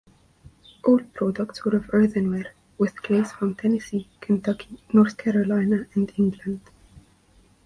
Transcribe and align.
All 0.83 0.97
products 1.13 1.63
were 1.63 1.75
of 1.75 1.91
earthenware, 1.93 2.55
with 2.79 2.99
clays 3.03 3.31
from 3.33 3.53
Tennessee, 3.53 4.09
Kentucky, 4.19 4.81
North 4.91 5.15
Carolina, 5.15 5.85
and 5.93 6.11
England. 6.17 6.61